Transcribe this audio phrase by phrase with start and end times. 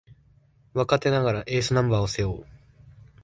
[0.73, 2.45] 若手ながらエースナンバーを背負う